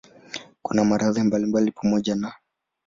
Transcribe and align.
Kuna 0.61 0.83
maradhi 0.83 1.21
mbalimbali 1.23 1.71
pamoja 1.71 2.15
na 2.15 2.33